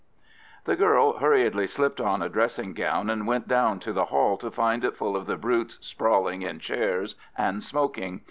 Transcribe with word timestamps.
The 0.65 0.75
girl 0.75 1.19
hurriedly 1.19 1.67
slipped 1.67 2.01
on 2.01 2.23
a 2.23 2.27
dressing 2.27 2.73
gown, 2.73 3.07
and 3.07 3.27
went 3.27 3.47
down 3.47 3.79
to 3.81 3.93
the 3.93 4.05
hall 4.05 4.35
to 4.37 4.49
find 4.49 4.83
it 4.83 4.97
full 4.97 5.15
of 5.15 5.27
the 5.27 5.37
brutes 5.37 5.77
sprawling 5.79 6.41
in 6.41 6.57
chairs 6.57 7.13
and 7.37 7.63
smoking. 7.63 8.19